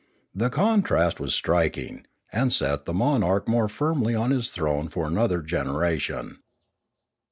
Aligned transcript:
The 0.33 0.49
contrast 0.49 1.19
was 1.19 1.31
striking, 1.35 2.07
and 2.33 2.51
set 2.51 2.85
the 2.85 2.93
mon 2.95 3.21
arch 3.23 3.45
more 3.45 3.67
firmly 3.69 4.15
on 4.15 4.31
his 4.31 4.49
throne 4.49 4.87
for 4.87 5.05
another 5.05 5.43
generation. 5.43 6.39